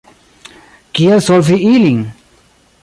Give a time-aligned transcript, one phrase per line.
[0.95, 2.01] Kiel solvi ilin?